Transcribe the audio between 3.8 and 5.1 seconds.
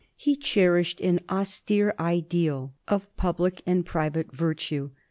pri vate virtue.